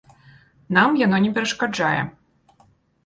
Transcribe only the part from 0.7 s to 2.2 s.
Нам яно не перашкаджае.